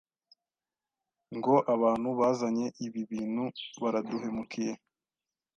ngo 1.37 1.55
abantu 1.73 2.09
bazanye 2.19 2.67
ibi 2.85 3.01
bintu 3.11 3.45
baraduhemukiye 3.81 4.73